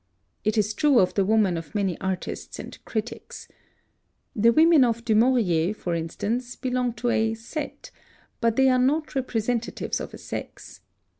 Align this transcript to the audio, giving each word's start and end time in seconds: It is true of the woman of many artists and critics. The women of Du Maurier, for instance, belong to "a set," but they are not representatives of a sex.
It 0.43 0.57
is 0.57 0.73
true 0.73 0.97
of 0.97 1.13
the 1.13 1.23
woman 1.23 1.57
of 1.57 1.75
many 1.75 1.95
artists 2.01 2.57
and 2.57 2.83
critics. 2.85 3.47
The 4.35 4.51
women 4.51 4.83
of 4.83 5.05
Du 5.05 5.13
Maurier, 5.13 5.75
for 5.75 5.93
instance, 5.93 6.55
belong 6.55 6.93
to 6.93 7.09
"a 7.11 7.35
set," 7.35 7.91
but 8.39 8.55
they 8.55 8.67
are 8.67 8.79
not 8.79 9.13
representatives 9.13 9.99
of 9.99 10.11
a 10.15 10.17
sex. 10.17 10.81